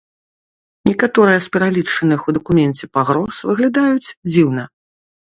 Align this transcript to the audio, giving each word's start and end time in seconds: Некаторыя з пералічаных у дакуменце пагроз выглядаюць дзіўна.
Некаторыя 0.89 1.39
з 1.45 1.51
пералічаных 1.55 2.19
у 2.29 2.35
дакуменце 2.37 2.83
пагроз 2.97 3.35
выглядаюць 3.51 4.07
дзіўна. 4.31 4.63